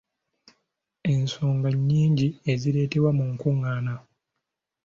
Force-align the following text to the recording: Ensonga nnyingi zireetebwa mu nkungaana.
Ensonga 1.13 1.69
nnyingi 1.75 2.27
zireetebwa 2.61 3.11
mu 3.17 3.25
nkungaana. 3.33 3.93